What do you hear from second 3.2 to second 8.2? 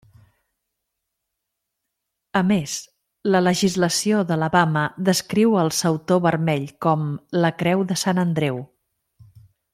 la legislació d'Alabama descriu el sautor vermell com la creu de